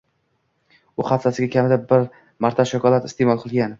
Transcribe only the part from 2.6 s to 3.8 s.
shokolad isteʼmol qilgan.